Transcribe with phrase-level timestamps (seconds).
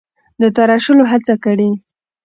[0.41, 1.69] د تراشلو هڅه کړې: